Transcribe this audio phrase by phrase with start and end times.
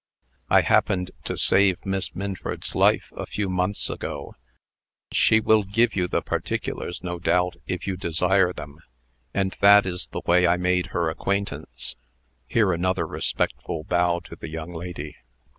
[0.49, 4.33] "I happened to save Miss Minford's life, a few months ago
[5.11, 8.79] she will give you the particulars, no doubt, if you desire them
[9.31, 11.95] and that is the way I made her acquaintance."
[12.47, 15.17] (Here another respectful bow to the young lady.)